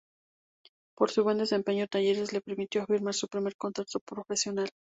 Por 0.97 1.11
su 1.11 1.23
buen 1.23 1.37
desempeño 1.37 1.85
Talleres 1.85 2.33
le 2.33 2.41
permitió 2.41 2.83
firmar 2.87 3.13
su 3.13 3.27
primer 3.27 3.55
contrato 3.55 3.99
profesional. 3.99 4.71